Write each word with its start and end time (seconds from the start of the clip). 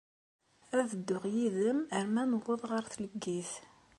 Ad 0.77 0.87
dduɣ 0.93 1.23
yid-m 1.35 1.79
arma 1.97 2.23
nuweḍ 2.23 2.61
ɣer 2.71 2.83
tleggit. 2.93 3.51